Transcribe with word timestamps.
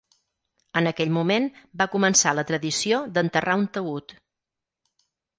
En 0.79 0.87
aquell 0.91 1.09
moment, 1.17 1.43
va 1.81 1.85
començar 1.95 2.33
la 2.37 2.45
tradició 2.51 3.01
d'enterrar 3.17 3.57
un 3.65 3.67
taüt. 3.77 4.15